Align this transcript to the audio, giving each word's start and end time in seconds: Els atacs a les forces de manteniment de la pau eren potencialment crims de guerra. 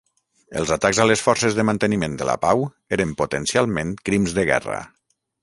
Els 0.61 0.69
atacs 0.75 1.01
a 1.03 1.05
les 1.09 1.21
forces 1.25 1.57
de 1.59 1.65
manteniment 1.71 2.15
de 2.21 2.27
la 2.31 2.37
pau 2.47 2.65
eren 2.99 3.13
potencialment 3.21 3.93
crims 4.11 4.35
de 4.41 4.49
guerra. 4.53 4.81